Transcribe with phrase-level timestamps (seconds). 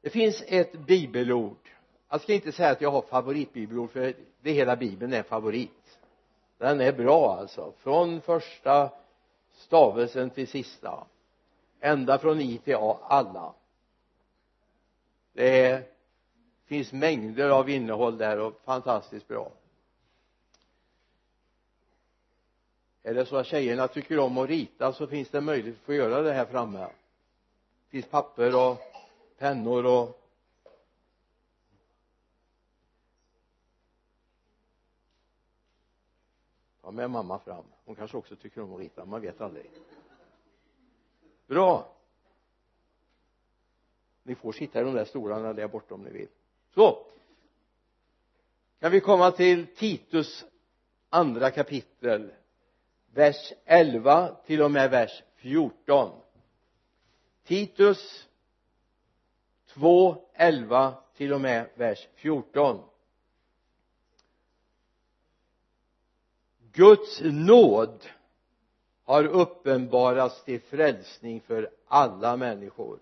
[0.00, 1.70] det finns ett bibelord.
[2.08, 5.98] Jag ska inte säga att jag har favoritbibelord för det hela bibeln är favorit.
[6.58, 7.72] Den är bra alltså.
[7.78, 8.90] Från första
[9.52, 11.06] stavelsen till sista.
[11.80, 13.54] Ända från i till a alla.
[15.32, 15.82] Det är,
[16.66, 19.52] finns mängder av innehåll där och fantastiskt bra.
[23.02, 25.94] Är det så att tjejerna tycker om att rita så finns det möjlighet att få
[25.94, 26.78] göra det här framme.
[26.78, 28.87] Det finns papper och
[29.38, 30.24] pennor och
[36.80, 37.64] ta med mamma fram.
[37.84, 39.70] Hon kanske också tycker om att rita man vet aldrig.
[41.46, 41.94] Bra!
[44.22, 46.28] Ni får sitta i de där stolarna där borta om ni vill.
[46.74, 47.06] Så!
[48.80, 50.44] Kan vi komma till Titus
[51.08, 52.32] andra kapitel
[53.12, 56.20] vers 11 till och med vers 14
[57.44, 58.27] Titus
[59.78, 62.80] 2 11 till och med vers 14
[66.72, 68.06] Guds nåd
[69.04, 72.98] har uppenbarats till frälsning för alla människor.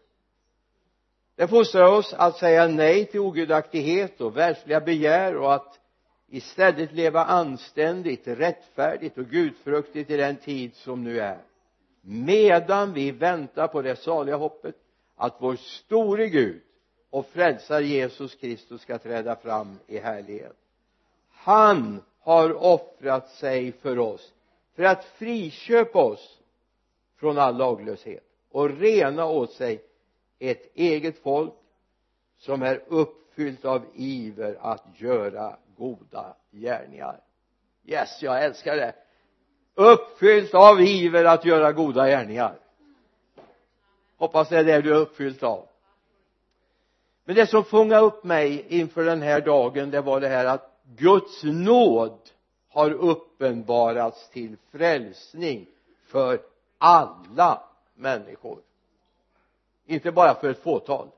[1.35, 5.81] Det fostrar oss att säga nej till ogudaktighet och världsliga begär och att
[6.29, 11.39] istället leva anständigt, rättfärdigt och gudfruktigt i den tid som nu är.
[12.01, 14.77] Medan vi väntar på det saliga hoppet
[15.17, 16.63] att vår store Gud
[17.17, 20.57] och frälsar Jesus Kristus ska träda fram i härlighet.
[21.31, 24.33] Han har offrat sig för oss
[24.75, 26.39] för att friköpa oss
[27.17, 29.83] från all laglöshet och rena åt sig
[30.39, 31.53] ett eget folk
[32.39, 37.21] som är uppfyllt av iver att göra goda gärningar.
[37.85, 38.95] Yes, jag älskar det.
[39.75, 42.59] Uppfyllt av iver att göra goda gärningar.
[44.17, 45.69] Hoppas det är det du är uppfyllt av
[47.27, 50.81] men det som fångade upp mig inför den här dagen det var det här att
[50.97, 52.19] Guds nåd
[52.69, 55.67] har uppenbarats till frälsning
[56.07, 56.41] för
[56.79, 57.63] alla
[57.95, 58.59] människor.
[59.87, 61.09] Inte bara för ett fåtal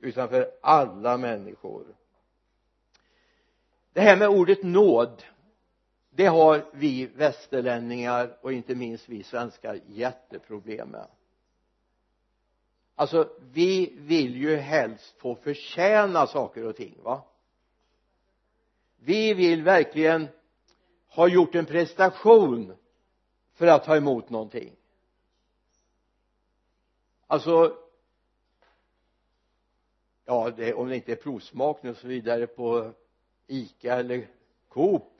[0.00, 1.84] utan för alla människor.
[3.92, 5.22] Det här med ordet nåd
[6.10, 11.06] det har vi västerlänningar och inte minst vi svenskar jätteproblem med
[12.96, 17.22] alltså vi vill ju helst få förtjäna saker och ting va?
[18.96, 20.28] Vi vill verkligen
[21.08, 22.76] ha gjort en prestation
[23.54, 24.72] för att ta emot någonting.
[27.26, 27.76] Alltså
[30.24, 32.92] ja det, om det inte är provsmakning och så vidare på
[33.46, 34.28] ICA eller
[34.68, 35.12] Coop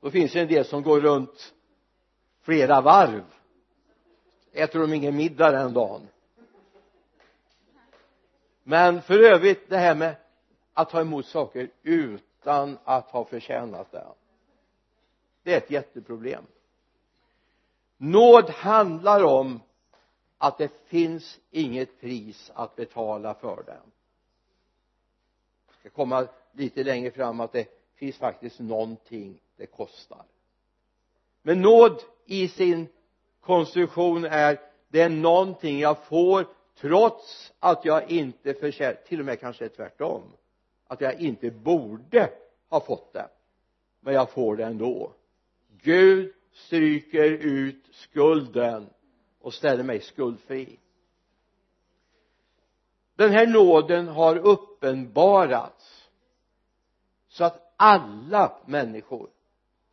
[0.00, 1.54] då finns det en del som går runt
[2.40, 3.24] flera varv.
[4.52, 6.08] Äter de ingen middag den dagen?
[8.64, 10.16] Men för övrigt det här med
[10.72, 14.06] att ta emot saker utan att ha förtjänat det.
[15.42, 16.44] Det är ett jätteproblem.
[17.96, 19.60] Nåd handlar om
[20.38, 23.90] att det finns inget pris att betala för den
[25.84, 30.24] ska komma lite längre fram att det finns faktiskt någonting det kostar.
[31.42, 32.88] Men nåd i sin
[33.40, 36.46] konstruktion är det är någonting jag får
[36.80, 40.22] trots att jag inte förtjänar till och med kanske tvärtom
[40.86, 42.30] att jag inte borde
[42.68, 43.28] ha fått det.
[44.00, 45.12] Men jag får det ändå.
[45.82, 48.90] Gud stryker ut skulden
[49.40, 50.78] och ställer mig skuldfri.
[53.16, 56.08] Den här nåden har uppenbarats
[57.28, 59.30] så att alla människor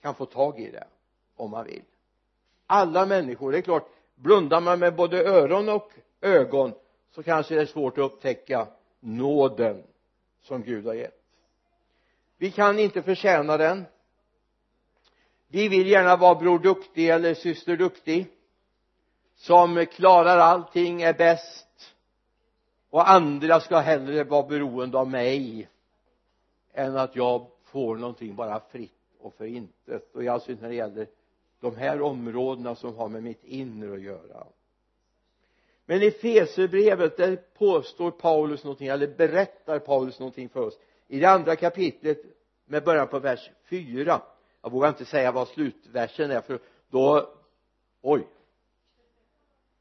[0.01, 0.87] kan få tag i det
[1.35, 1.83] om man vill.
[2.67, 3.51] Alla människor.
[3.51, 6.73] Det är klart blundar man med både öron och ögon
[7.11, 8.67] så kanske det är svårt att upptäcka
[8.99, 9.83] nåden
[10.41, 11.21] som Gud har gett.
[12.37, 13.85] Vi kan inte förtjäna den.
[15.47, 18.27] Vi vill gärna vara bror duktig eller syster duktig
[19.35, 21.95] som klarar allting, är bäst
[22.89, 25.69] och andra ska hellre vara beroende av mig
[26.73, 30.15] än att jag får någonting bara fritt och för intet.
[30.15, 31.07] Och i all synnerhet när det gäller
[31.59, 34.47] de här områdena som har med mitt inre att göra
[35.91, 40.79] men i Fesebrevet där påstår Paulus någonting eller berättar Paulus någonting för oss.
[41.07, 42.17] I det andra kapitlet
[42.65, 44.21] med början på vers 4
[44.61, 46.59] jag vågar inte säga vad slutversen är för
[46.89, 47.33] då
[48.01, 48.27] oj.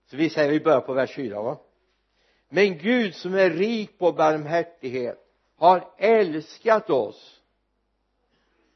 [0.06, 1.58] Så vi säger vi börjar på vers 4 va?
[2.48, 5.18] Men Gud som är rik på barmhärtighet
[5.56, 7.40] har älskat oss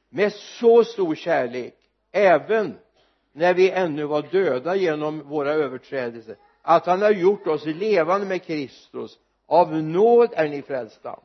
[0.08, 1.74] med så stor kärlek
[2.12, 2.78] även
[3.32, 8.42] när vi ännu var döda genom våra överträdelser att han har gjort oss levande med
[8.42, 9.18] Kristus.
[9.46, 11.20] Av nåd är ni frälsta.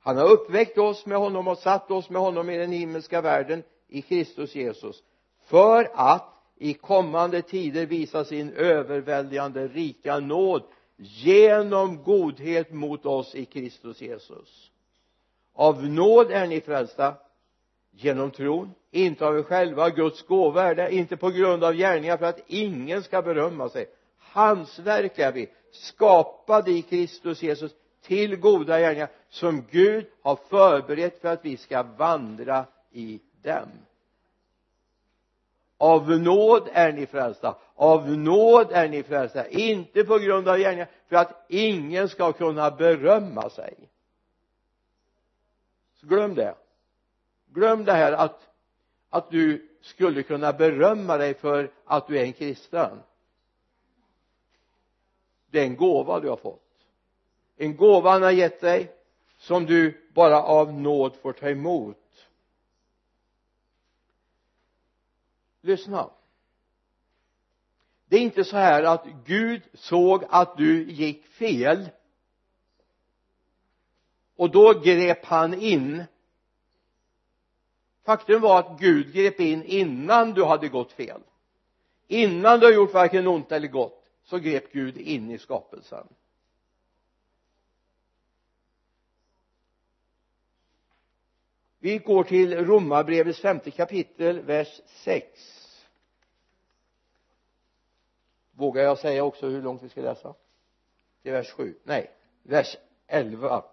[0.00, 3.62] Han har uppväckt oss med honom och satt oss med honom i den himmelska världen
[3.88, 5.02] i Kristus Jesus
[5.44, 10.62] för att i kommande tider visa sin överväldigande rika nåd
[10.96, 14.70] genom godhet mot oss i Kristus Jesus.
[15.54, 17.14] Av nåd är ni frälsta
[17.90, 22.16] genom tron inte av er själva Guds gåva är det inte på grund av gärningar
[22.16, 23.86] för att ingen ska berömma sig
[24.36, 27.72] hans verk är vi skapade i Kristus Jesus
[28.02, 33.68] till goda gärningar som Gud har förberett för att vi ska vandra i dem.
[35.78, 37.56] Av nåd är ni frälsta.
[37.74, 39.48] Av nåd är ni frälsta.
[39.48, 43.74] Inte på grund av gärningar för att ingen ska kunna berömma sig.
[46.00, 46.54] Så glöm det.
[47.46, 48.46] Glöm det här att
[49.10, 53.02] att du skulle kunna berömma dig för att du är en kristen
[55.50, 56.62] det är en gåva du har fått.
[57.56, 58.92] En gåva han har gett dig
[59.38, 61.96] som du bara av nåd får ta emot.
[65.60, 66.10] Lyssna.
[68.08, 71.88] Det är inte så här att Gud såg att du gick fel.
[74.36, 76.04] Och då grep han in.
[78.04, 81.20] Faktum var att Gud grep in innan du hade gått fel.
[82.08, 83.95] Innan du har gjort varken ont eller gott
[84.26, 86.08] så grep Gud in i skapelsen.
[91.78, 95.56] Vi går till romarbrevets femte kapitel vers 6
[98.52, 100.34] vågar jag säga också hur långt vi ska läsa?
[101.22, 102.10] Till vers 7 nej
[102.42, 102.76] vers
[103.06, 103.64] 11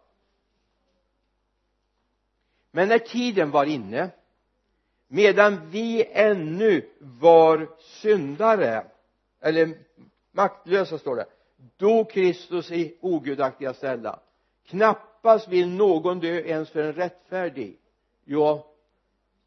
[2.71, 4.09] men när tiden var inne
[5.07, 8.87] medan vi ännu var syndare
[9.39, 9.77] eller
[10.33, 11.25] maktlösa står det.
[11.77, 14.19] Då Kristus i ogudaktiga ställa.
[14.65, 17.77] Knappast vill någon dö ens för en rättfärdig.
[18.25, 18.69] Ja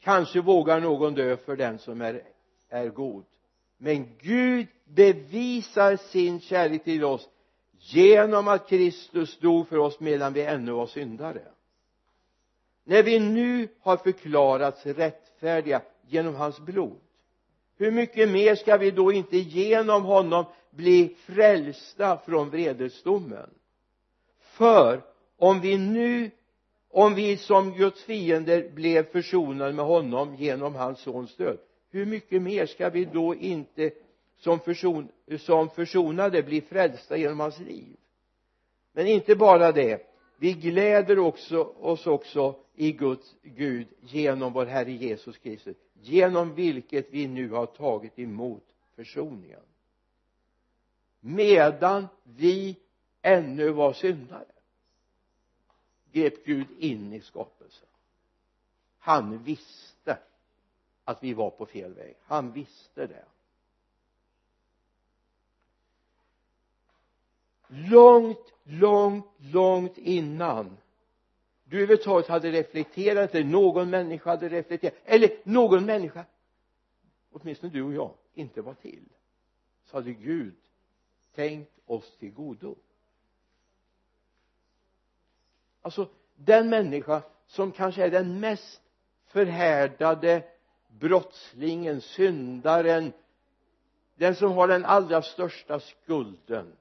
[0.01, 2.23] kanske vågar någon dö för den som är,
[2.69, 3.25] är god.
[3.79, 7.29] Men Gud bevisar sin kärlek till oss
[7.79, 11.43] genom att Kristus dog för oss medan vi ännu var syndare.
[12.85, 17.01] När vi nu har förklarats rättfärdiga genom hans blod
[17.79, 20.45] hur mycket mer ska vi då inte genom honom
[20.77, 23.51] bli frälsta från vredesdomen.
[24.41, 25.03] För
[25.37, 26.31] om vi nu
[26.91, 31.59] om vi som Guds fiender blev försonade med honom genom hans sons död
[31.91, 33.91] hur mycket mer ska vi då inte
[34.39, 35.09] som, förson,
[35.39, 37.97] som försonade bli frälsta genom hans liv?
[38.93, 40.07] Men inte bara det
[40.39, 47.07] vi gläder också, oss också i Guds Gud genom vår Herre Jesus Kristus genom vilket
[47.11, 48.65] vi nu har tagit emot
[48.97, 49.61] försoningen
[51.27, 52.77] medan vi
[53.23, 54.53] ännu var syndare
[56.13, 57.89] grep Gud in i skapelsen.
[58.99, 60.19] Han visste
[61.05, 62.17] att vi var på fel väg.
[62.23, 63.25] Han visste det.
[67.69, 70.77] Långt, långt, långt innan
[71.65, 76.25] du överhuvudtaget hade reflekterat eller någon människa hade reflekterat eller någon människa
[77.33, 79.09] åtminstone du och jag inte var till
[79.85, 80.55] så hade Gud
[81.37, 82.77] tänkt oss till godo.
[85.83, 88.83] Alltså den människa som kanske är den mest
[89.27, 90.43] förhärdade
[90.89, 93.13] brottslingen, syndaren
[94.15, 96.73] den som har den allra största skulden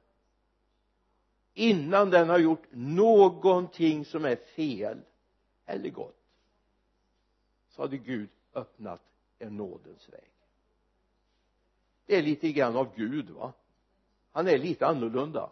[1.53, 5.01] innan den har gjort någonting som är fel
[5.65, 6.15] eller gott
[7.69, 9.01] så hade Gud öppnat
[9.39, 10.31] en nådens väg.
[12.05, 13.53] Det är lite grann av Gud va?
[14.35, 15.49] Han är lite annorlunda.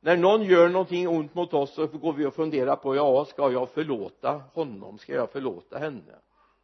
[0.00, 3.52] När någon gör någonting ont mot oss så går vi och funderar på ja ska
[3.52, 4.98] jag förlåta honom?
[4.98, 6.14] Ska jag förlåta henne?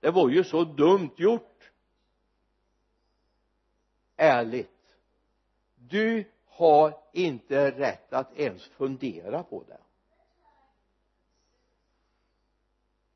[0.01, 1.71] Det var ju så dumt gjort.
[4.17, 4.97] Ärligt
[5.75, 9.81] du har inte rätt att ens fundera på det.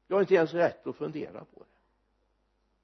[0.07, 1.79] Du har inte ens rätt att fundera på det.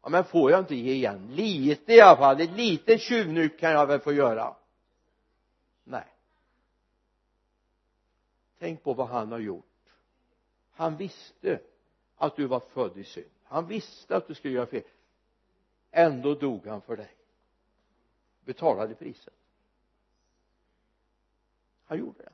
[0.03, 1.31] Ja men får jag inte ge igen?
[1.35, 2.41] Lite i alla fall.
[2.41, 4.57] Ett litet tjuvnyp kan jag väl få göra
[5.85, 6.07] nej.
[8.59, 9.65] Tänk på vad han har gjort.
[10.73, 11.61] Han visste
[12.17, 13.31] att du var född i synd.
[13.45, 14.83] Han visste att du skulle göra fel.
[15.91, 17.15] Ändå dog han för dig.
[18.45, 19.35] Betalade priset.
[21.85, 22.33] Han gjorde det.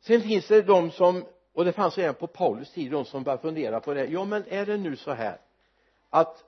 [0.00, 3.42] Sen finns det de som och det fanns redan på Paulus tid de som började
[3.42, 4.06] fundera på det.
[4.06, 5.40] Ja men är det nu så här
[6.10, 6.44] att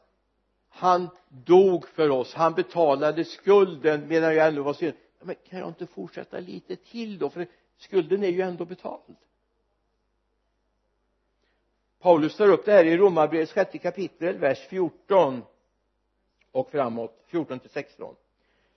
[0.79, 2.35] han dog för oss.
[2.35, 4.95] Han betalade skulden medan jag ännu var synd.
[5.21, 7.31] Men kan jag inte fortsätta lite till då?
[7.31, 7.47] För
[7.79, 9.17] skulden är ju ändå betald.
[12.01, 15.43] Paulus tar upp det här i Romarbrevets sjätte kapitel vers 14
[16.53, 18.15] och framåt 14 till 16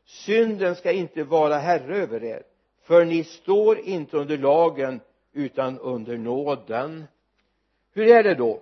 [0.05, 2.43] synden ska inte vara herre över er
[2.81, 4.99] för ni står inte under lagen
[5.33, 7.03] utan under nåden.
[7.93, 8.61] Hur är det då?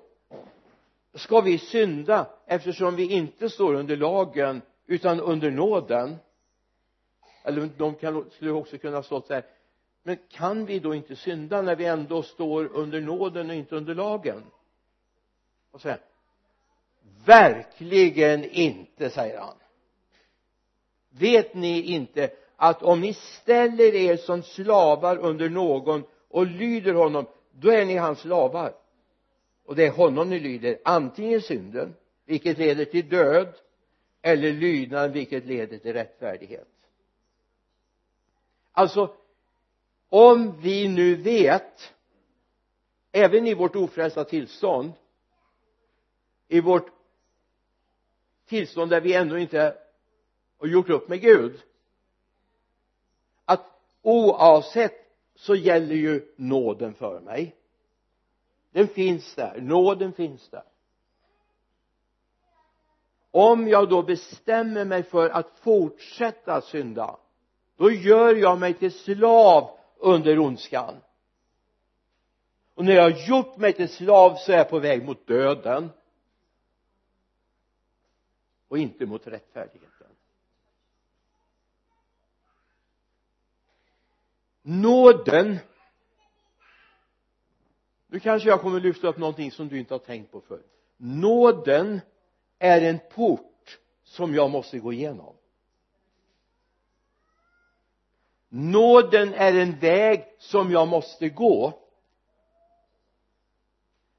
[1.14, 6.16] Ska vi synda eftersom vi inte står under lagen utan under nåden.
[7.44, 9.46] Eller de kan, skulle också kunna stå så här.
[10.04, 13.96] Men kan vi då inte synda när vi ändå står under nåden och inte under
[13.96, 14.44] lagen?
[15.72, 16.00] Och säger
[17.26, 19.56] verkligen inte säger han.
[21.10, 27.26] Vet ni inte att om ni ställer er som slavar under någon och lyder honom
[27.52, 28.74] då är ni hans slavar?
[29.70, 31.96] Och det är honom ni lyder antingen synden
[32.26, 33.54] vilket leder till död
[34.22, 36.68] eller lydnaden, vilket leder till rättfärdighet.
[38.72, 39.16] Alltså
[40.10, 41.94] om vi nu vet
[43.12, 44.92] även i vårt ofrälsta tillstånd
[46.48, 46.92] i vårt
[48.46, 49.78] tillstånd där vi ännu inte
[50.58, 51.62] har gjort upp med Gud
[53.46, 53.66] att
[54.02, 57.56] oavsett så gäller ju nåden för mig
[58.72, 60.64] den finns där, nåden finns där.
[63.32, 67.18] Om jag då bestämmer mig för att fortsätta synda
[67.80, 70.96] då gör jag mig till slav under ondskan.
[72.74, 75.90] Och när jag har gjort mig till slav så är jag på väg mot döden.
[78.68, 80.08] Och inte mot rättfärdigheten.
[84.62, 85.58] Nåden
[88.10, 90.66] nu kanske jag kommer lyfta upp någonting som du inte har tänkt på förut.
[90.98, 92.02] Nåden
[92.60, 95.36] är en port som jag måste gå igenom.
[98.50, 101.74] Nåden är en väg som jag måste gå.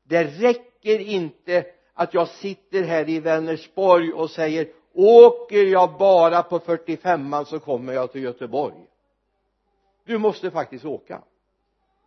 [0.03, 6.59] Det räcker inte att jag sitter här i Vänersborg och säger åker jag bara på
[6.59, 8.87] 45an så kommer jag till Göteborg.
[10.05, 11.23] Du måste faktiskt åka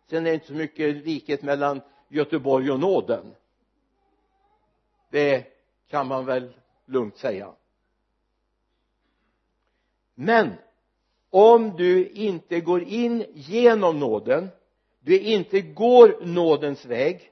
[0.06, 3.34] sen är det inte så mycket likhet mellan Göteborg och nåden.
[5.10, 5.46] Det
[5.88, 6.52] kan man väl
[6.84, 7.54] lugnt säga.
[10.14, 10.52] Men
[11.30, 14.48] om du inte går in genom nåden
[15.04, 17.30] du inte går nådens väg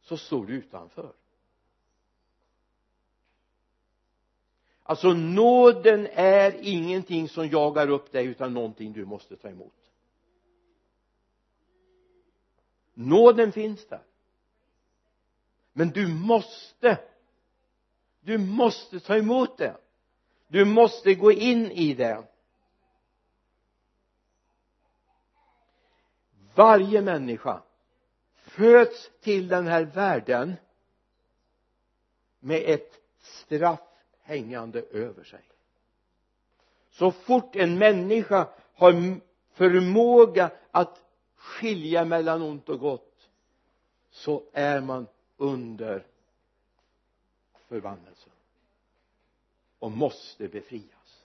[0.00, 1.12] så står du utanför.
[4.82, 9.72] Alltså nåden är ingenting som jagar upp dig utan någonting du måste ta emot
[12.94, 14.02] nåden finns där.
[15.72, 16.98] Men du måste
[18.24, 19.76] du måste ta emot det.
[20.48, 22.24] Du måste gå in i det.
[26.54, 27.62] Varje människa
[28.34, 30.54] föds till den här världen
[32.40, 33.80] med ett straff
[34.22, 35.42] hängande över sig.
[36.90, 39.20] Så fort en människa har
[39.52, 41.03] förmåga att
[41.44, 43.28] skilja mellan ont och gott
[44.10, 46.06] så är man under
[47.68, 48.32] förbannelsen
[49.78, 51.24] och måste befrias.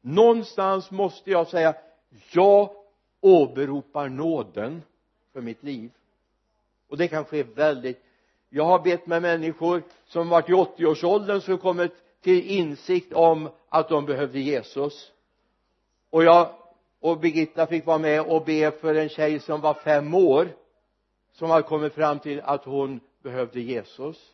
[0.00, 1.74] Någonstans måste jag säga
[2.32, 2.70] jag
[3.20, 4.82] åberopar nåden
[5.32, 5.90] för mitt liv.
[6.88, 8.02] Och det kan ske väldigt.
[8.48, 13.88] Jag har bett med människor som varit i 80-årsåldern som kommit till insikt om att
[13.88, 15.12] de behövde Jesus.
[16.10, 16.65] Och jag
[17.06, 20.48] och Birgitta fick vara med och be för en tjej som var fem år
[21.32, 24.32] som hade kommit fram till att hon behövde Jesus.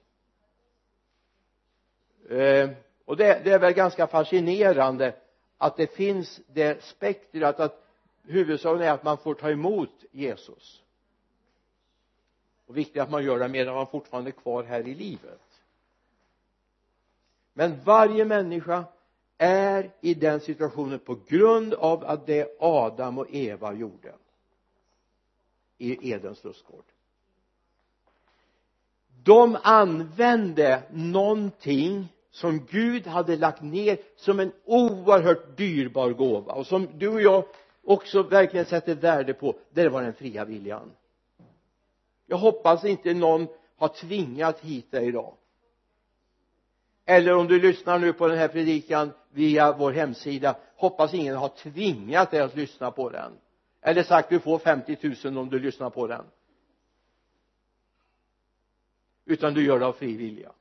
[2.31, 2.71] Eh,
[3.05, 5.15] och det, det är väl ganska fascinerande
[5.59, 7.87] att det finns det spektrat att
[8.23, 10.83] huvudsaken är att man får ta emot Jesus.
[12.67, 15.41] Och viktigt att man gör det medan man fortfarande är kvar här i livet.
[17.53, 18.85] Men varje människa
[19.43, 24.13] är i den situationen på grund av att det Adam och Eva gjorde
[25.79, 26.85] i Edens lustgård.
[29.23, 36.89] De använde någonting som Gud hade lagt ner som en oerhört dyrbar gåva och som
[36.99, 37.45] du och jag
[37.85, 39.57] också verkligen sätter värde på.
[39.71, 40.91] Det var den fria viljan.
[42.27, 43.47] Jag hoppas inte någon
[43.77, 45.35] har tvingat hit dig idag.
[47.05, 50.57] Eller om du lyssnar nu på den här predikan via vår hemsida.
[50.77, 53.33] Hoppas ingen har tvingat dig att lyssna på den.
[53.81, 56.25] Eller sagt du får 50 000 om du lyssnar på den.
[59.25, 60.53] Utan du gör det av fri vilja.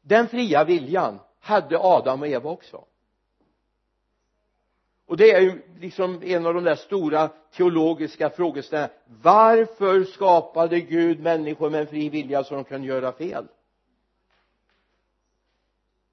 [0.00, 2.84] Den fria viljan hade Adam och Eva också.
[5.06, 8.94] Och det är ju liksom en av de där stora teologiska frågeställningarna.
[9.22, 13.46] Varför skapade Gud människor med en fri vilja så de kan göra fel?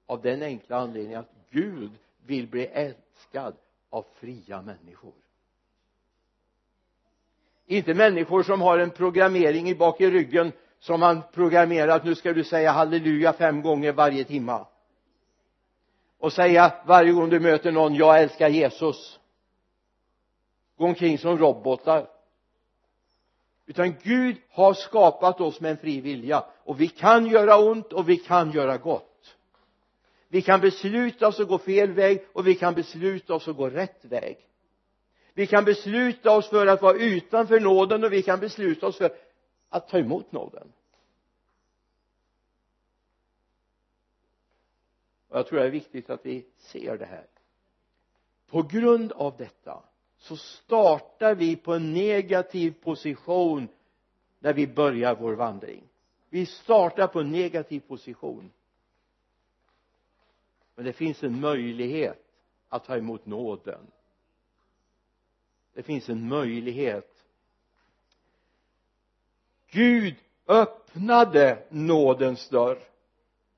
[0.08, 1.90] Av den enkla anledningen att Gud
[2.26, 3.54] vill bli älskad
[3.90, 5.12] av fria människor.
[7.66, 12.32] Inte människor som har en programmering i bak i ryggen som han programmerat nu ska
[12.32, 14.66] du säga halleluja fem gånger varje timma.
[16.18, 19.20] Och säga varje gång du möter någon jag älskar Jesus.
[20.76, 22.06] Gå omkring som robotar.
[23.66, 26.44] Utan Gud har skapat oss med en fri vilja.
[26.64, 29.07] Och vi kan göra ont och vi kan göra gott
[30.28, 33.70] vi kan besluta oss att gå fel väg och vi kan besluta oss att gå
[33.70, 34.38] rätt väg.
[35.34, 39.10] Vi kan besluta oss för att vara utanför nåden och vi kan besluta oss för
[39.68, 40.72] att ta emot nåden.
[45.28, 47.26] Och jag tror det är viktigt att vi ser det här.
[48.50, 49.82] På grund av detta
[50.18, 53.68] så startar vi på en negativ position
[54.38, 55.82] när vi börjar vår vandring.
[56.30, 58.50] Vi startar på en negativ position
[60.78, 62.24] men det finns en möjlighet
[62.68, 63.86] att ta emot nåden.
[65.74, 67.24] Det finns en möjlighet.
[69.70, 70.14] Gud
[70.46, 72.78] öppnade nådens dörr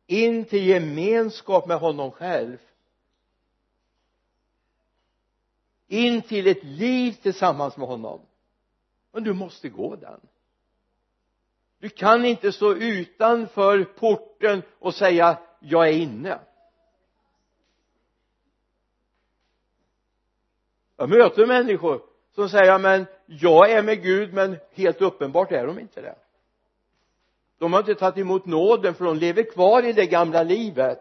[0.06, 2.58] in till gemenskap med honom själv.
[5.86, 8.20] In till ett liv tillsammans med honom.
[9.12, 10.20] Men du måste gå den.
[11.78, 16.40] Du kan inte stå utanför porten och säga jag är inne.
[21.00, 22.02] Jag möter människor
[22.35, 26.14] som säger men jag är med Gud men helt uppenbart är de inte det.
[27.59, 31.00] De har inte tagit emot nåden för de lever kvar i det gamla livet.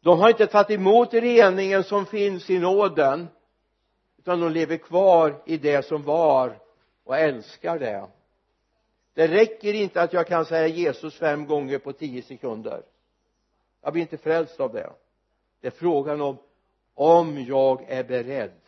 [0.00, 3.28] De har inte tagit emot reningen som finns i nåden
[4.18, 6.58] utan de lever kvar i det som var
[7.04, 8.06] och älskar det.
[9.14, 12.82] Det räcker inte att jag kan säga Jesus fem gånger på tio sekunder.
[13.82, 14.92] Jag blir inte frälst av det.
[15.60, 16.38] Det är frågan om
[16.94, 18.60] om jag är beredd.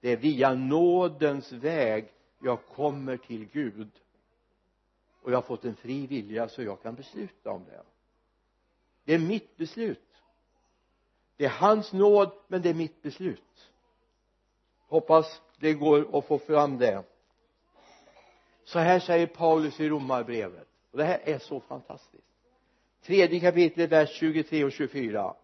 [0.00, 3.90] Det är via nådens väg jag kommer till Gud.
[5.22, 7.82] Och jag har fått en fri vilja så jag kan besluta om det.
[9.04, 10.22] Det är mitt beslut.
[11.36, 13.70] Det är hans nåd men det är mitt beslut.
[14.86, 17.04] Hoppas det går att få fram det.
[18.64, 20.68] Så här säger Paulus i romarbrevet.
[20.90, 22.26] Och det här är så fantastiskt.
[23.02, 25.34] Tredje kapitlet vers 23 och 24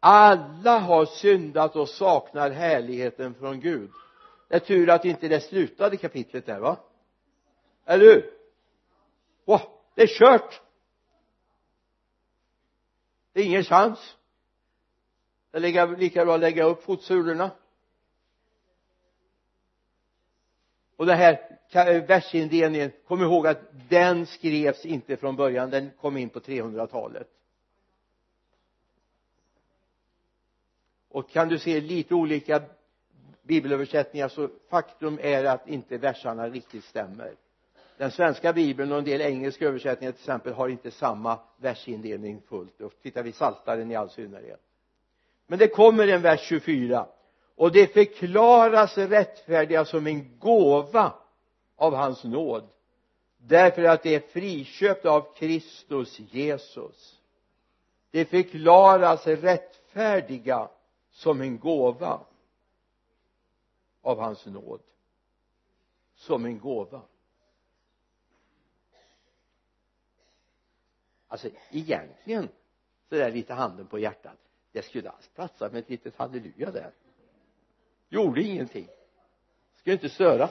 [0.00, 3.90] alla har syndat och saknar härligheten från Gud.
[4.48, 6.76] Det är tur att inte det slutade kapitlet där va?
[7.84, 8.30] Eller hur?
[9.44, 9.60] Wow,
[9.94, 10.60] det är kört!
[13.32, 14.16] Det är ingen chans.
[15.50, 17.50] Det är lika bra att lägga upp fotsulorna.
[20.96, 26.28] Och den här versindelningen kom ihåg att den skrevs inte från början den kom in
[26.28, 27.28] på 300-talet
[31.16, 32.62] och kan du se lite olika
[33.42, 37.34] bibelöversättningar så faktum är att inte versarna riktigt stämmer.
[37.96, 42.80] Den svenska bibeln och en del engelska översättningar till exempel har inte samma versindelning fullt
[42.80, 44.60] och tittar vi saltaren i all synnerhet.
[45.46, 47.06] Men det kommer en vers 24
[47.54, 51.12] och det förklaras rättfärdiga som en gåva
[51.76, 52.68] av hans nåd.
[53.38, 57.20] Därför att det är friköpt av Kristus Jesus.
[58.10, 60.68] Det förklaras rättfärdiga
[61.16, 62.26] som en gåva
[64.00, 64.80] av hans nåd.
[66.14, 67.02] Som en gåva.
[71.28, 72.48] Alltså egentligen
[73.08, 74.38] så där lite handen på hjärtat.
[74.72, 76.92] Det skulle alls platsa med ett litet halleluja där.
[78.08, 78.88] Gjorde ingenting.
[79.74, 80.50] Skulle inte störa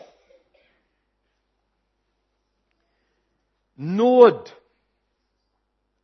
[3.74, 4.50] nåd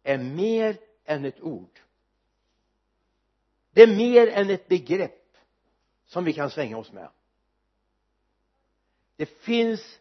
[0.04, 1.80] är mer än ett ord
[3.72, 5.38] det är mer än ett begrepp
[6.06, 7.10] som vi kan svänga oss med.
[9.16, 10.00] Det finns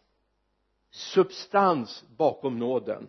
[0.90, 3.09] substans bakom nåden.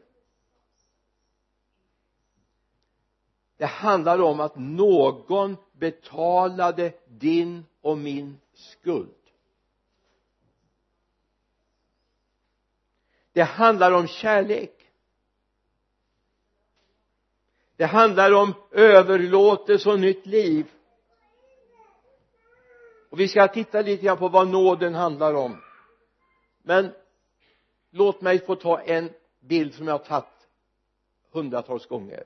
[3.58, 9.16] Det handlar om att någon betalade din och min skuld.
[13.32, 14.81] Det handlar om kärlek
[17.82, 20.66] det handlar om överlåtelse och nytt liv.
[23.10, 25.62] Och vi ska titta lite grann på vad nåden handlar om.
[26.64, 26.92] Men
[27.92, 30.48] låt mig få ta en bild som jag har tagit
[31.32, 32.24] hundratals gånger.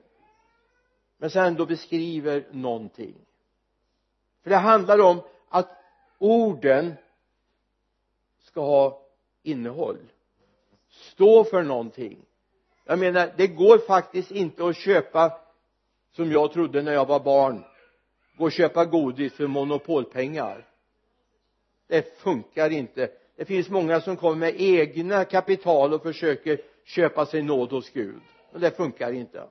[1.18, 3.14] Men som ändå beskriver någonting.
[4.42, 5.70] För det handlar om att
[6.18, 6.94] orden
[8.38, 9.02] ska ha
[9.42, 9.98] innehåll.
[10.88, 12.24] Stå för någonting.
[12.84, 15.45] Jag menar det går faktiskt inte att köpa
[16.16, 17.64] som jag trodde när jag var barn.
[18.38, 20.68] Gå och köpa godis för monopolpengar.
[21.88, 23.08] Det funkar inte.
[23.36, 28.20] Det finns många som kommer med egna kapital och försöker köpa sig nåd hos Gud.
[28.52, 29.48] Men det funkar inte.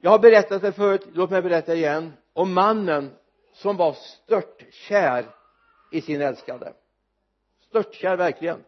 [0.00, 1.06] Jag har berättat det förut.
[1.12, 2.12] Låt mig berätta igen.
[2.32, 3.10] Om mannen
[3.52, 5.26] som var störtkär
[5.92, 6.72] i sin älskade.
[7.68, 8.64] Störtkär verkligen.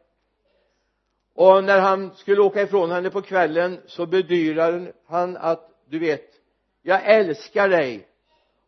[1.35, 6.39] Och när han skulle åka ifrån henne på kvällen så bedyrade han att du vet
[6.83, 8.09] jag älskar dig.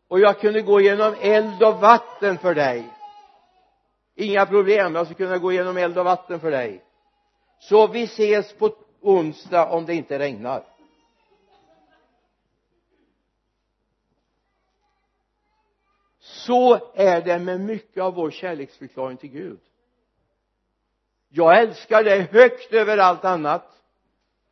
[0.07, 2.93] Och jag kunde gå genom eld och vatten för dig.
[4.15, 6.83] Inga problem jag skulle kunna gå genom eld och vatten för dig.
[7.59, 10.63] Så vi ses på onsdag om det inte regnar.
[16.19, 19.59] Så är det med mycket av vår kärleksförklaring till Gud.
[21.29, 23.83] Jag älskar dig högt över allt annat.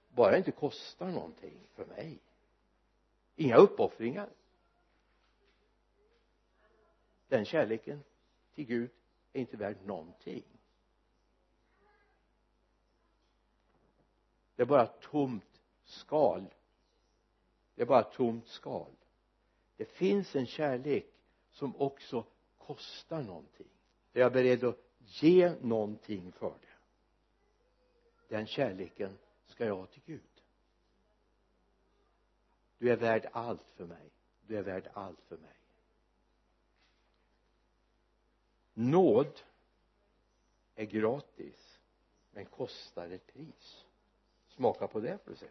[0.10, 2.20] Bara det inte kostar någonting för mig
[3.40, 4.30] inga uppoffringar.
[7.28, 8.04] Den kärleken
[8.56, 8.90] till Gud
[9.34, 10.44] är inte värd någonting.
[14.56, 16.46] Det är bara tomt skal.
[17.76, 18.92] Det är bara tomt skal.
[19.78, 21.06] Det finns en kärlek
[21.52, 22.26] som också
[22.58, 23.70] kostar någonting.
[24.12, 26.76] Där jag är beredd att ge någonting för det.
[28.36, 30.29] Den kärleken ska jag ha till Gud
[32.80, 34.12] du är värd allt för mig.
[34.48, 35.56] Du är värd allt för mig.
[38.74, 39.42] Nåd
[40.76, 41.80] är gratis
[42.32, 43.86] men kostar ett pris.
[44.48, 45.50] Smaka på det får du se.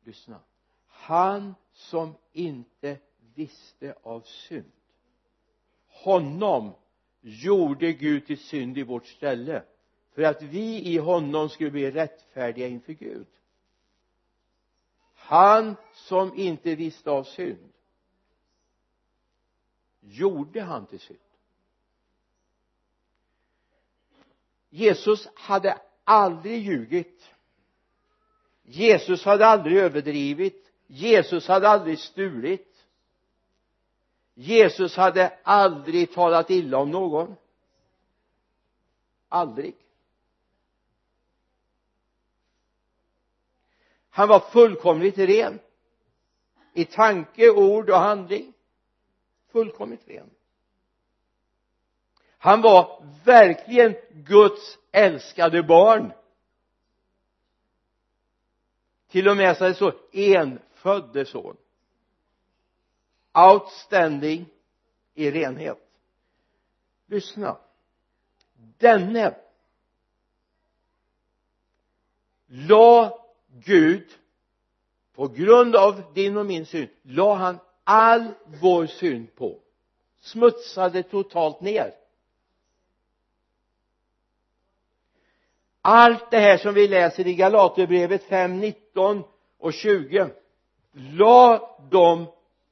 [0.00, 0.40] Lyssna.
[0.86, 2.98] Han som inte
[3.34, 4.72] visste av synd
[6.04, 6.74] honom
[7.20, 9.64] gjorde Gud till synd i vårt ställe
[10.18, 13.26] för att vi i honom skulle bli rättfärdiga inför Gud.
[15.14, 17.72] Han som inte visste av synd
[20.00, 21.18] gjorde han till synd.
[24.70, 27.30] Jesus hade aldrig ljugit.
[28.62, 30.72] Jesus hade aldrig överdrivit.
[30.86, 32.86] Jesus hade aldrig stulit.
[34.34, 37.36] Jesus hade aldrig talat illa om någon.
[39.28, 39.74] Aldrig.
[44.18, 45.60] Han var fullkomligt ren.
[46.72, 48.52] I tanke, ord och handling.
[49.48, 50.30] Fullkomligt ren.
[52.38, 56.12] Han var verkligen Guds älskade barn.
[59.08, 61.56] Till och med så är det så enfödde son.
[63.32, 64.46] Outstanding
[65.14, 65.78] i renhet.
[67.06, 67.58] Lyssna.
[68.78, 69.34] Denne
[72.46, 73.27] la
[73.64, 74.04] Gud
[75.14, 79.58] på grund av din och min synd la han all vår synd på.
[80.20, 81.94] Smutsade totalt ner.
[85.82, 89.22] Allt det här som vi läser i Galaterbrevet 5, 19
[89.58, 90.30] och 20
[90.92, 92.26] la dem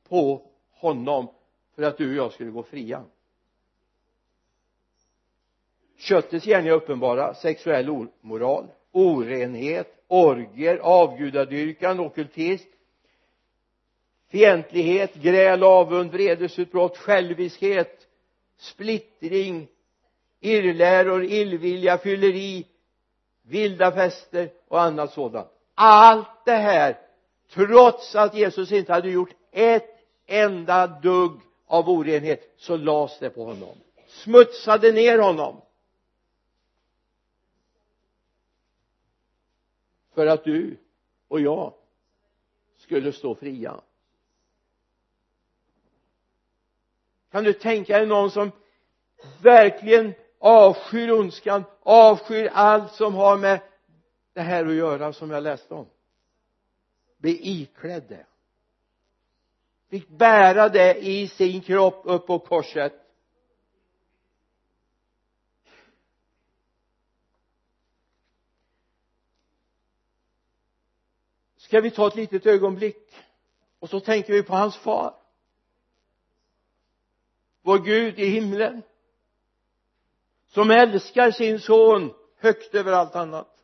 [0.08, 1.28] på honom
[1.74, 3.04] för att du och jag skulle gå fria.
[5.96, 12.68] Köttets gärningar uppenbara sexuell omoral orenhet orger avgudadyrkan okultism
[14.30, 18.06] fientlighet gräl avund vredesutbrott själviskhet
[18.58, 19.68] splittring
[20.40, 22.66] irrläror illvilja fylleri
[23.42, 25.48] vilda fester och annat sådant.
[25.74, 26.98] Allt det här
[27.54, 29.90] trots att Jesus inte hade gjort ett
[30.26, 33.76] enda dugg av orenhet så lades det på honom.
[34.08, 35.60] Smutsade ner honom.
[40.16, 40.76] För att du
[41.28, 41.72] och jag
[42.76, 43.80] skulle stå fria.
[47.30, 48.50] Kan du tänka dig någon som
[49.42, 53.60] verkligen avskyr ondskan avskyr allt som har med
[54.32, 55.86] det här att göra som jag läste om?
[57.18, 58.26] Bli iklädd det.
[59.90, 63.05] Fick bära det i sin kropp upp på korset.
[71.66, 73.14] Ska vi ta ett litet ögonblick?
[73.78, 75.14] Och så tänker vi på hans far.
[77.62, 78.82] Vår Gud i himlen
[80.48, 83.58] som älskar sin son högt över allt annat.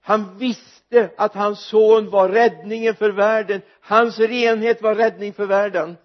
[0.00, 3.62] Han visste att hans son var räddningen för världen.
[3.80, 5.96] Hans renhet var räddning för världen.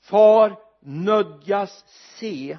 [0.00, 2.58] Far nödgas se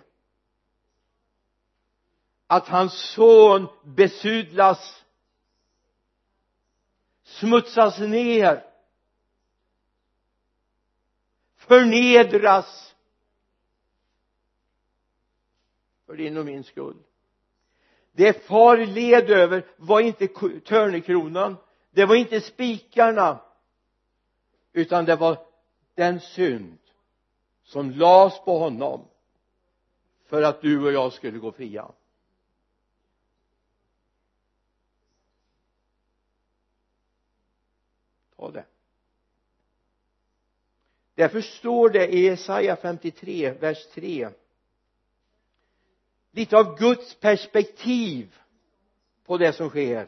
[2.51, 5.03] att hans son besudlas
[7.23, 8.65] smutsas ner
[11.55, 12.95] förnedras.
[16.05, 16.97] För din och min skull.
[18.11, 20.27] Det far led över var inte
[20.65, 21.57] törnekronan
[21.91, 23.41] det var inte spikarna
[24.73, 25.37] utan det var
[25.95, 26.77] den synd
[27.63, 29.05] som lades på honom
[30.25, 31.91] för att du och jag skulle gå fria.
[38.39, 38.65] Av det.
[41.15, 44.29] Därför står det i Jesaja 53 vers 3
[46.31, 48.35] lite av Guds perspektiv
[49.25, 50.07] på det som sker.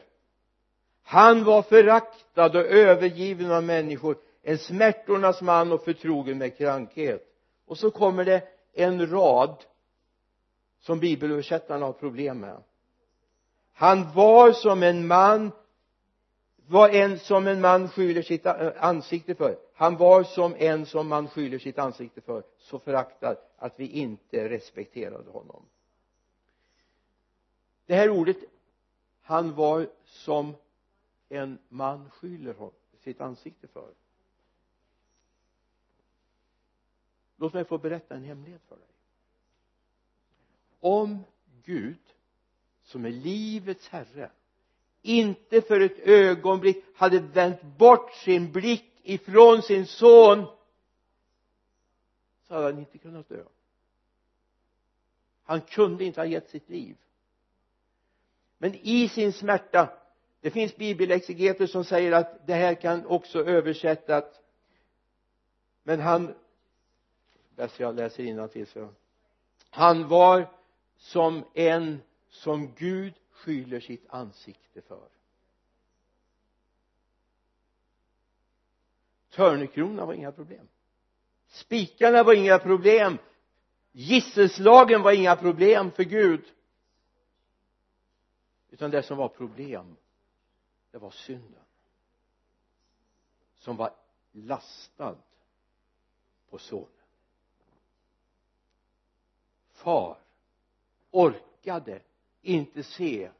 [1.02, 7.28] Han var föraktad och övergiven av människor en smärtornas man och förtrogen med krankhet.
[7.66, 9.64] Och så kommer det en rad
[10.80, 12.62] som bibelöversättarna har problem med.
[13.72, 15.52] Han var som en man
[16.66, 19.58] var en som en man skyller sitt eh, ansikte för.
[19.74, 22.42] Han var som en som man skyller sitt ansikte för.
[22.58, 25.62] Så föraktad att vi inte respekterade honom.
[27.86, 28.36] Det här ordet
[29.22, 30.54] han var som
[31.28, 32.70] en man skyller
[33.04, 33.94] sitt ansikte för.
[37.36, 38.86] Låt mig få berätta en hemlighet för dig.
[40.80, 41.24] Om
[41.64, 42.00] Gud
[42.82, 44.30] som är livets herre
[45.02, 50.46] inte för ett ögonblick hade vänt bort sin blick ifrån sin son
[52.48, 53.44] så hade han inte kunnat dö.
[55.44, 56.96] Han kunde inte ha gett sitt liv.
[58.58, 59.88] Men i sin smärta
[60.40, 64.24] det finns bibelexegeter som säger att det här kan också översättas.
[65.82, 66.34] Men han
[67.56, 68.88] bäst jag läser innantill så.
[69.70, 70.50] Han var
[70.96, 75.08] som en som Gud skyller sitt ansikte för.
[79.30, 80.68] Törnekronan var inga problem.
[81.48, 83.18] Spikarna var inga problem.
[83.92, 86.52] Gisselslagen var inga problem för Gud.
[88.70, 89.96] Utan det som var problem
[90.90, 91.64] det var synden
[93.58, 93.94] som var
[94.32, 95.16] lastad
[96.50, 96.88] på sonen.
[99.72, 100.18] Far
[101.10, 102.02] orkade
[102.42, 103.30] inte se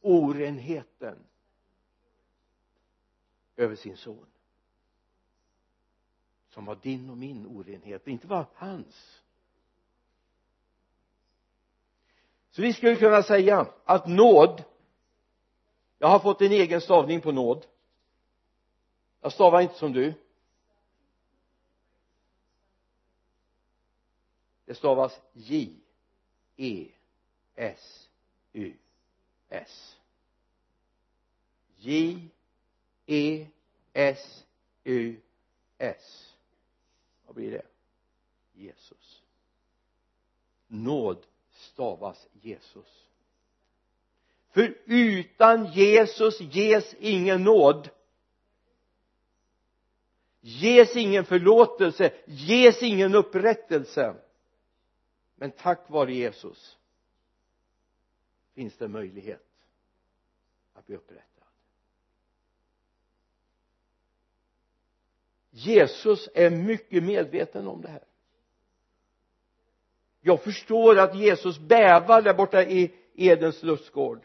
[0.00, 1.18] orenheten
[3.56, 4.26] över sin son
[6.48, 9.22] som var din och min orenhet inte var hans.
[12.50, 14.64] Så vi skulle kunna säga att nåd
[15.98, 17.66] jag har fått en egen stavning på nåd.
[19.20, 20.14] Jag stavar inte som du.
[24.64, 25.76] Det stavas J
[26.56, 26.88] E
[27.54, 28.07] S.
[28.52, 28.72] U
[29.48, 29.96] S
[31.76, 32.18] J
[33.06, 33.46] E
[33.92, 34.44] S
[34.84, 35.16] U
[35.78, 36.34] S.
[37.26, 37.62] Vad blir det?
[38.52, 39.22] Jesus.
[40.66, 43.04] Nåd stavas Jesus.
[44.50, 47.90] För utan Jesus ges ingen nåd.
[50.40, 52.12] Ges ingen förlåtelse.
[52.26, 54.14] Ges ingen upprättelse.
[55.34, 56.77] Men tack vare Jesus
[58.58, 59.42] finns det möjlighet
[60.72, 61.44] att bli upprättad.
[65.50, 68.04] Jesus är mycket medveten om det här.
[70.20, 74.24] Jag förstår att Jesus bävar där borta i Edens lustgård.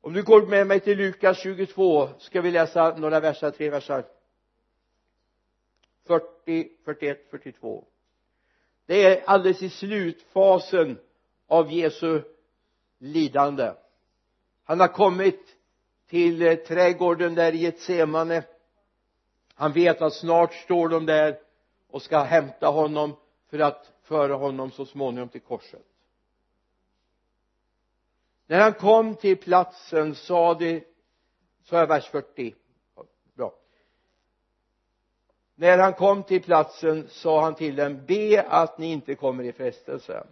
[0.00, 4.04] Om du går med mig till Lukas 22 ska vi läsa några verser, tre verser
[6.04, 7.84] 40, 41, 42
[8.86, 10.98] det är alldeles i slutfasen
[11.48, 12.22] av Jesu
[12.98, 13.72] lidande.
[14.64, 15.56] Han har kommit
[16.08, 18.44] till eh, trädgården där i Getsemane.
[19.54, 21.38] Han vet att snart står de där
[21.90, 23.16] och ska hämta honom
[23.50, 25.82] för att föra honom så småningom till korset.
[28.46, 30.84] När han kom till platsen sa de
[31.64, 32.54] så är vers 40
[35.54, 39.52] när han kom till platsen sa han till dem be att ni inte kommer i
[39.52, 40.26] frestelse.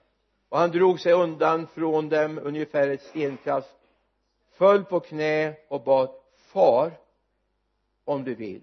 [0.48, 3.76] Och han drog sig undan från dem ungefär ett stenkast
[4.50, 6.92] föll på knä och bad far
[8.04, 8.62] om du vill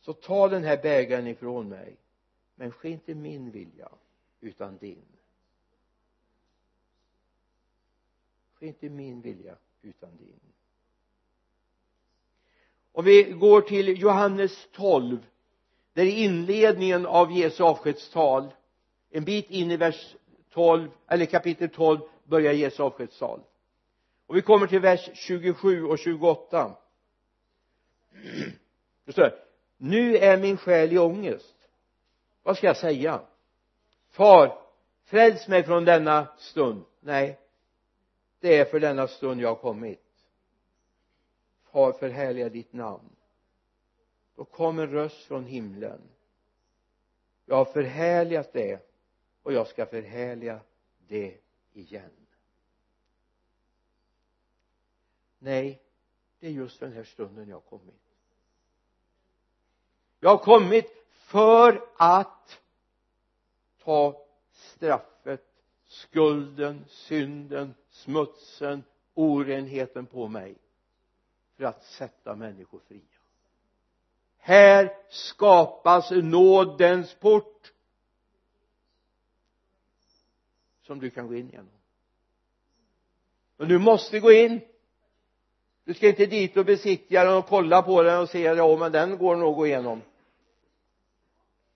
[0.00, 1.96] så ta den här bägaren ifrån mig
[2.54, 3.88] men ske inte min vilja
[4.40, 5.06] utan din.
[8.54, 10.40] Ske inte min vilja utan din.
[12.92, 15.26] Om vi går till Johannes 12
[15.96, 18.54] där är inledningen av Jesu avskedstal
[19.10, 20.16] en bit in i vers
[20.50, 23.40] 12 eller kapitel 12 börjar Jesu avskedstal.
[24.26, 26.76] Och vi kommer till vers 27 och 28
[29.04, 29.30] det står
[29.76, 31.56] nu är min själ i ångest.
[32.42, 33.20] Vad ska jag säga?
[34.10, 34.58] Far
[35.04, 36.84] fräls mig från denna stund.
[37.00, 37.38] Nej
[38.40, 40.02] det är för denna stund jag har kommit.
[41.72, 43.15] Far förhärliga ditt namn
[44.36, 46.00] då kom en röst från himlen.
[47.44, 48.90] Jag har förhärligat det
[49.42, 50.60] och jag ska förhärliga
[51.08, 51.38] det
[51.72, 52.10] igen.
[55.38, 55.82] Nej
[56.38, 58.02] det är just den här stunden jag har kommit.
[60.20, 62.60] Jag har kommit för att
[63.78, 65.44] ta straffet
[65.86, 70.56] skulden, synden, smutsen, orenheten på mig
[71.56, 73.15] för att sätta människor fria
[74.46, 77.72] här skapas nådens port.
[80.82, 81.70] Som du kan gå in genom.
[83.56, 84.60] Och du måste gå in.
[85.84, 88.92] Du ska inte dit och besiktiga den och kolla på den och se ja men
[88.92, 90.02] den går nog att gå igenom.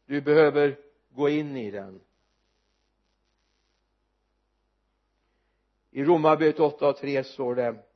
[0.07, 0.79] Du behöver
[1.09, 2.01] gå in i den.
[5.91, 7.90] I Romarbrevet 8 och 3 står det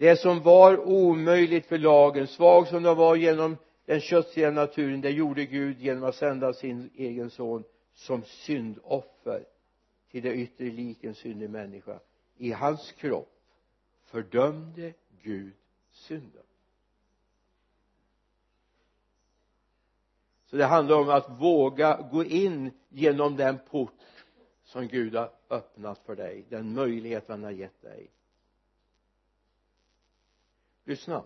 [0.00, 5.10] det som var omöjligt för lagen svag som den var genom den köttsliga naturen det
[5.10, 9.44] gjorde Gud genom att sända sin egen son som syndoffer
[10.10, 12.00] till det yttre lik en syndig människa.
[12.36, 13.32] I hans kropp
[14.04, 15.52] fördömde Gud
[15.92, 16.42] synden.
[20.46, 24.00] Så det handlar om att våga gå in genom den port
[24.64, 28.10] som Gud har öppnat för dig den möjlighet han har gett dig
[30.90, 31.24] lyssna.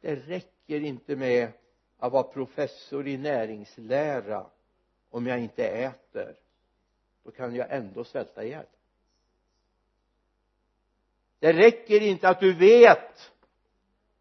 [0.00, 1.52] Det räcker inte med
[1.98, 4.46] att vara professor i näringslära.
[5.10, 6.36] Om jag inte äter
[7.22, 8.66] då kan jag ändå svälta ihjäl.
[11.38, 13.32] Det räcker inte att du vet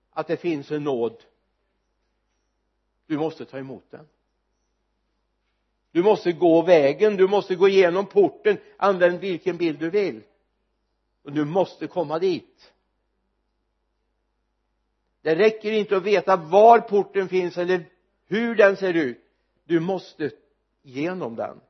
[0.09, 1.23] att det finns en nåd.
[3.05, 4.07] Du måste ta emot den.
[5.91, 8.57] Du måste gå vägen, du måste gå igenom porten.
[8.77, 10.23] Använd vilken bild du vill
[11.23, 12.73] och du måste komma dit.
[15.21, 17.86] Det räcker inte att veta var porten finns eller
[18.25, 19.23] hur den ser ut.
[19.63, 20.31] Du måste
[20.81, 21.62] genom den.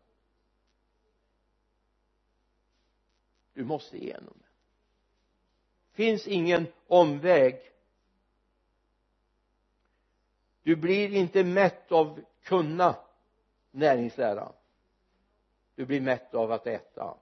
[3.54, 4.50] Du måste igenom den.
[5.92, 7.72] Finns ingen omväg.
[10.64, 12.96] Du blir inte mätt av kunna
[13.72, 14.52] näringslära.
[15.76, 17.18] Du blir mätt av att äta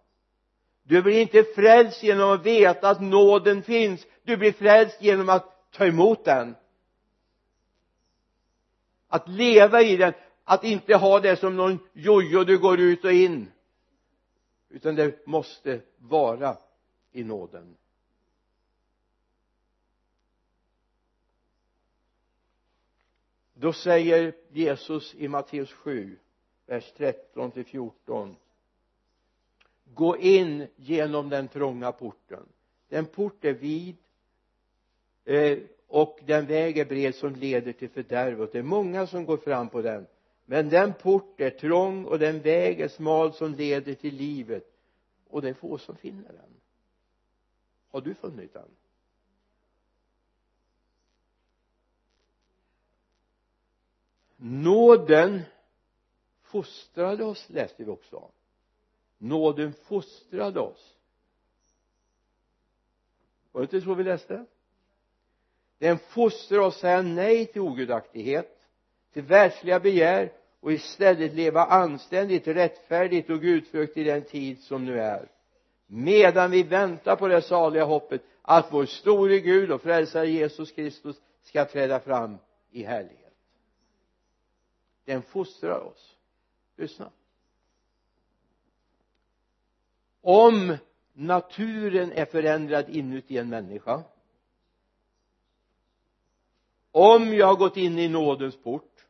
[0.83, 4.07] du blir inte frälst genom att veta att nåden finns.
[4.23, 6.55] Du blir frälst genom att ta emot den.
[9.07, 10.13] Att leva i den
[10.43, 13.51] att inte ha det som någon jojo du går ut och in.
[14.69, 16.57] Utan det måste vara
[17.11, 17.77] i nåden.
[23.53, 26.19] Då säger Jesus i Matteus 7
[26.65, 28.35] vers 13 till 14
[29.95, 32.45] gå in genom den trånga porten.
[32.89, 33.97] Den port är vid
[35.25, 38.51] eh, och den väg är bred som leder till fördärvet.
[38.51, 40.07] Det är många som går fram på den.
[40.45, 44.73] Men den port är trång och den väg är smal som leder till livet.
[45.27, 46.49] Och det är få som finner den.
[47.91, 48.69] Har du funnit den?
[54.37, 55.41] Nåden
[56.41, 58.31] fostrade oss läste vi också
[59.21, 60.95] nåden fostrade oss.
[63.51, 64.45] Var det inte så vi läste?
[65.77, 68.61] Den fostrar oss säga nej till ogudaktighet
[69.13, 74.99] till världsliga begär och istället leva anständigt, rättfärdigt och gudfruktigt i den tid som nu
[74.99, 75.29] är.
[75.87, 81.21] Medan vi väntar på det saliga hoppet att vår store Gud och frälsare Jesus Kristus
[81.41, 82.37] ska träda fram
[82.71, 83.33] i härlighet.
[85.05, 86.15] Den fostrar oss.
[86.77, 87.11] Lyssna
[90.21, 90.77] om
[91.13, 94.03] naturen är förändrad inuti en människa
[96.91, 99.05] om jag har gått in i nådens port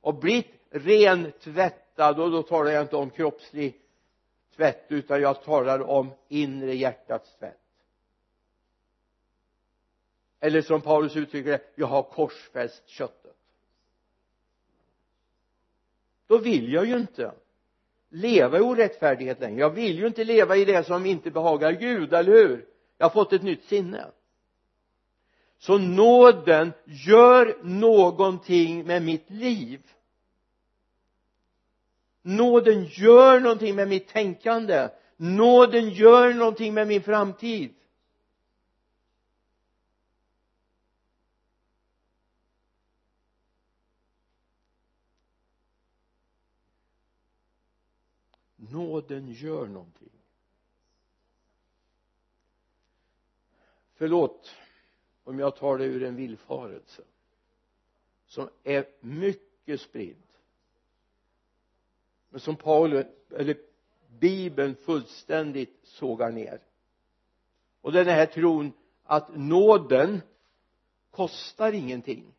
[0.00, 3.80] och blivit rentvättad och då talar jag inte om kroppslig
[4.56, 7.60] tvätt utan jag talar om inre hjärtats tvätt.
[10.40, 13.36] Eller som Paulus uttrycker det jag har korsfäst köttet.
[16.26, 17.32] Då vill jag ju inte
[18.16, 19.60] leva i orättfärdighet längre.
[19.60, 22.64] Jag vill ju inte leva i det som inte behagar Gud, eller hur?
[22.98, 24.06] Jag har fått ett nytt sinne.
[25.58, 29.80] Så nåden gör någonting med mitt liv.
[32.22, 34.88] Nåden gör någonting med mitt tänkande.
[35.16, 37.74] Nåden gör någonting med min framtid.
[48.70, 50.10] Nåden gör någonting.
[53.94, 54.54] Förlåt
[55.24, 57.02] om jag tar det ur en villfarelse
[58.26, 60.22] som är mycket spridd.
[62.28, 63.56] Men som Paulus eller
[64.08, 66.60] bibeln fullständigt sågar ner.
[67.80, 68.72] Och den här tron
[69.04, 70.20] att nåden
[71.10, 72.35] kostar ingenting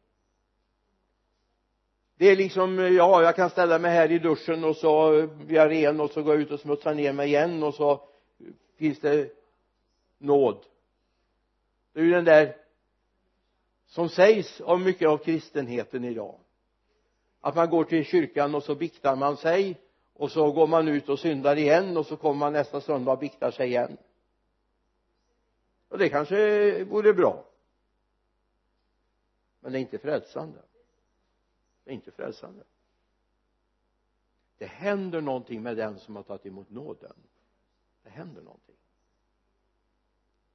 [2.18, 5.56] det är liksom eh, ja jag kan ställa mig här i duschen och så blir
[5.56, 8.02] jag ren och så går jag ut och smutsar ner mig igen och så
[8.78, 9.32] finns det
[10.18, 10.66] nåd.
[11.94, 12.56] Det är ju den där
[13.88, 16.36] som sägs av mycket av kristenheten idag.
[17.42, 19.78] Att man går till kyrkan och så biktar man sig
[20.14, 23.20] och så går man ut och syndar igen och så kommer man nästa söndag och
[23.20, 23.98] biktar sig igen.
[25.90, 27.46] Och det kanske vore bra.
[29.60, 30.60] Men det är inte frälsande
[31.88, 32.64] det är inte frälsande.
[34.58, 37.14] Det händer någonting med den som har tagit emot nåden.
[38.04, 38.76] Det händer någonting.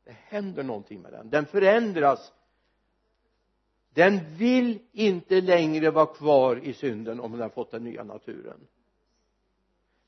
[0.05, 1.31] Det händer någonting med den.
[1.31, 2.33] Den förändras.
[3.95, 8.67] Den vill inte längre vara kvar i synden om den har fått den nya naturen.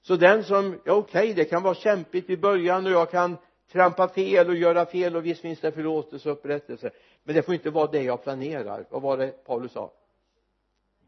[0.03, 3.37] Så den som, ja okej okay, det kan vara kämpigt i början och jag kan
[3.72, 6.91] trampa fel och göra fel och visst finns det förlåtelse och upprättelse.
[7.22, 8.87] Men det får inte vara det jag planerar.
[8.91, 9.93] Vad var det Paulus sa?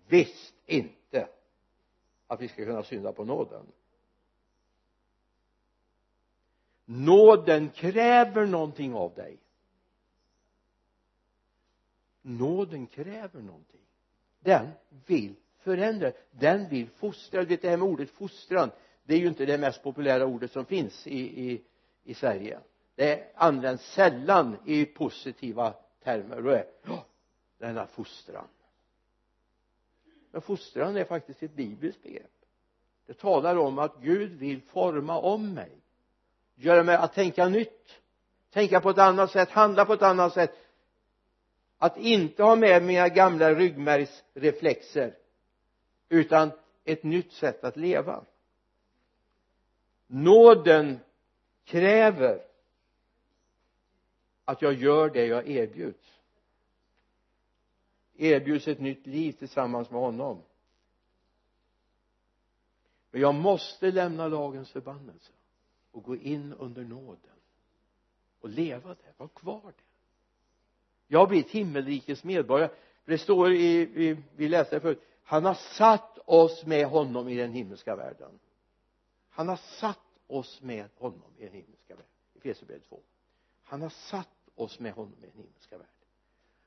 [0.09, 1.29] Visst inte
[2.27, 3.67] att vi ska kunna synda på nåden.
[6.85, 9.39] Nåden kräver någonting av dig.
[12.23, 13.81] Nåden kräver någonting.
[14.41, 14.69] Den
[15.07, 17.41] vill förändra den vill fostra.
[17.41, 18.71] Du vet det här med ordet fostran
[19.07, 21.63] det är ju inte det mest populära ordet som finns i, i,
[22.05, 22.61] i Sverige.
[22.95, 26.37] Det används sällan i positiva termer.
[26.37, 27.03] Då det är oh,
[27.59, 28.49] denna fostran
[30.37, 32.30] men fostran är faktiskt ett bibliskt begrepp.
[33.07, 35.70] Det talar om att Gud vill forma om mig.
[36.55, 38.01] Göra mig att tänka nytt.
[38.51, 40.57] Tänka på ett annat sätt, handla på ett annat sätt.
[41.78, 45.14] Att inte ha med mina gamla ryggmärgsreflexer
[46.09, 46.51] utan
[46.84, 48.24] ett nytt sätt att leva.
[50.07, 51.01] Nåden
[51.64, 52.43] kräver
[54.45, 56.16] att jag gör det jag erbjuds
[58.17, 60.43] erbjuds ett nytt liv tillsammans med honom.
[63.11, 65.33] Men jag måste lämna lagens förbannelse
[65.91, 67.37] och gå in under nåden
[68.41, 69.85] och leva där, vara kvar där.
[71.07, 72.71] Jag har blivit himmelrikets medborgare.
[73.05, 75.03] Det står i, vi, vi läste det förut.
[75.23, 78.39] Han har satt oss med honom i den himmelska världen.
[79.31, 82.11] Han har satt oss med honom i den himmelska världen.
[82.35, 83.01] I Efesierbrevet 2
[83.67, 85.93] han har satt oss med honom i den himmelska världen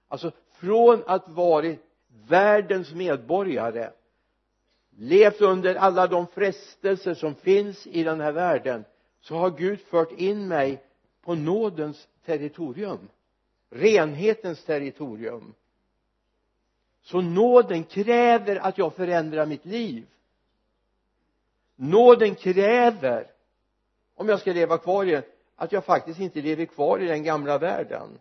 [0.10, 1.80] alltså från att varit
[2.28, 3.90] världens medborgare
[4.98, 8.86] levt under alla de frestelser som finns i den här världen
[9.22, 10.84] så har Gud fört in mig
[11.22, 13.10] på nådens territorium
[13.70, 15.54] renhetens territorium.
[17.02, 20.08] Så nåden kräver att jag förändrar mitt liv.
[21.76, 23.28] Nåden kräver
[24.16, 25.24] om jag ska leva kvar i den
[25.56, 28.20] att jag faktiskt inte lever kvar i den gamla världen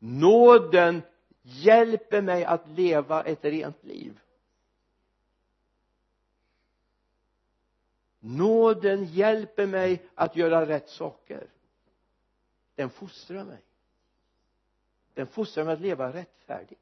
[0.00, 1.02] nåden
[1.42, 4.20] hjälper mig att leva ett rent liv.
[8.18, 11.50] Nåden hjälper mig att göra rätt saker.
[12.74, 13.62] Den fostrar mig.
[15.14, 16.80] Den fostrar mig att leva rättfärdigt.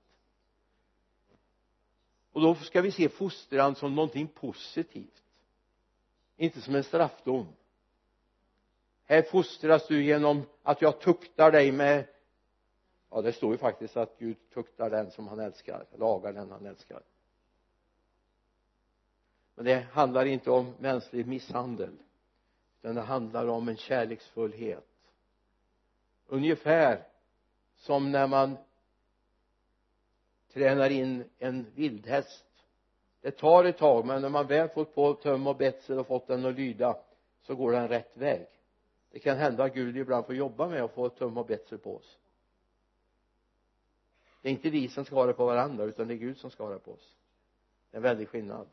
[2.32, 5.22] Och då ska vi se fostran som någonting positivt.
[6.36, 7.46] Inte som en straffdom.
[9.04, 12.06] Här fostras du genom att jag tuktar dig med
[13.10, 16.66] ja det står ju faktiskt att Gud tuktar den som han älskar lagar den han
[16.66, 17.02] älskar.
[19.54, 21.98] Men det handlar inte om mänsklig misshandel
[22.82, 24.84] utan det handlar om en kärleksfullhet.
[26.26, 27.06] Ungefär
[27.76, 28.56] som när man
[30.52, 32.44] tränar in en vildhäst.
[33.20, 36.26] Det tar ett tag men när man väl fått på töm och betsel och fått
[36.26, 36.96] den att lyda
[37.42, 38.46] så går den rätt väg.
[39.10, 41.96] Det kan hända att Gud ibland får jobba med att få töm och betsel på
[41.96, 42.18] oss
[44.42, 46.50] det är inte vi som ska ha det på varandra utan det är Gud som
[46.50, 47.16] ska ha det på oss.
[47.90, 48.68] Det är en väldig skillnad.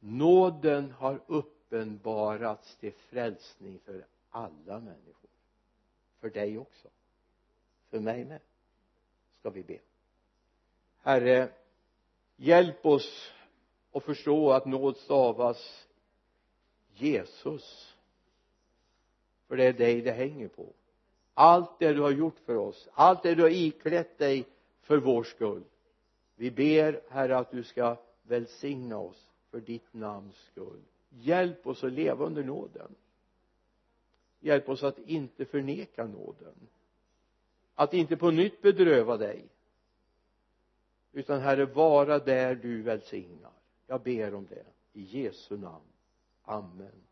[0.00, 5.30] Nåden har uppenbarats till frälsning för alla människor.
[6.20, 6.88] För dig också.
[7.90, 8.40] För mig med.
[9.38, 9.78] Ska vi be.
[10.98, 11.52] Herre
[12.36, 13.32] hjälp oss
[13.92, 15.86] att förstå att nåd stavas
[16.94, 17.94] Jesus.
[19.48, 20.72] För det är dig det hänger på
[21.38, 24.46] allt det du har gjort för oss allt det du har iklätt dig
[24.80, 25.64] för vår skull.
[26.36, 30.82] Vi ber herre att du ska välsigna oss för ditt namns skull.
[31.08, 32.94] Hjälp oss att leva under nåden.
[34.40, 36.54] Hjälp oss att inte förneka nåden.
[37.74, 39.44] Att inte på nytt bedröva dig.
[41.12, 43.52] Utan herre vara där du välsignar.
[43.86, 44.64] Jag ber om det.
[44.92, 45.84] I Jesu namn.
[46.42, 47.02] Amen.